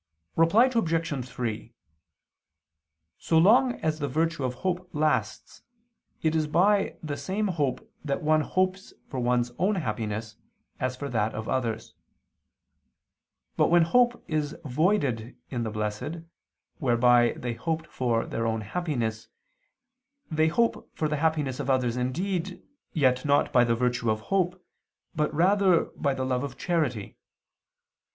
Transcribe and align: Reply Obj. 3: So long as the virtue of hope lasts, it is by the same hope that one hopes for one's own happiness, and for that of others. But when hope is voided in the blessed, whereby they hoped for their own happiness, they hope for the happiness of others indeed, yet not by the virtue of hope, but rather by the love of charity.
Reply 0.35 0.65
Obj. 0.65 1.25
3: 1.29 1.73
So 3.19 3.37
long 3.37 3.73
as 3.81 3.99
the 3.99 4.07
virtue 4.07 4.43
of 4.43 4.55
hope 4.55 4.89
lasts, 4.93 5.61
it 6.23 6.35
is 6.35 6.47
by 6.47 6.95
the 7.03 7.15
same 7.15 7.49
hope 7.49 7.87
that 8.03 8.23
one 8.23 8.41
hopes 8.41 8.95
for 9.07 9.19
one's 9.19 9.51
own 9.59 9.75
happiness, 9.75 10.37
and 10.79 10.91
for 10.95 11.07
that 11.09 11.35
of 11.35 11.47
others. 11.47 11.93
But 13.55 13.67
when 13.69 13.83
hope 13.83 14.23
is 14.27 14.55
voided 14.65 15.37
in 15.51 15.61
the 15.61 15.69
blessed, 15.69 16.21
whereby 16.79 17.33
they 17.37 17.53
hoped 17.53 17.85
for 17.85 18.25
their 18.25 18.47
own 18.47 18.61
happiness, 18.61 19.27
they 20.31 20.47
hope 20.47 20.89
for 20.97 21.07
the 21.09 21.17
happiness 21.17 21.59
of 21.59 21.69
others 21.69 21.95
indeed, 21.95 22.63
yet 22.91 23.23
not 23.23 23.53
by 23.53 23.63
the 23.63 23.75
virtue 23.75 24.09
of 24.09 24.21
hope, 24.33 24.65
but 25.15 25.31
rather 25.31 25.91
by 25.95 26.15
the 26.15 26.25
love 26.25 26.43
of 26.43 26.57
charity. 26.57 27.17